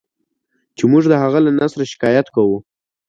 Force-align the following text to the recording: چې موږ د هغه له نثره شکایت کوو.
چې 0.77 0.83
موږ 0.91 1.03
د 1.09 1.13
هغه 1.23 1.39
له 1.45 1.51
نثره 1.59 1.85
شکایت 1.93 2.27
کوو. 2.35 2.57